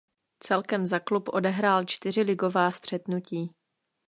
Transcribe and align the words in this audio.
Celkem 0.39 0.87
za 0.87 0.99
klub 0.99 1.29
odehrál 1.33 1.85
čtyři 1.85 2.21
ligová 2.21 2.71
střetnutí. 2.71 3.55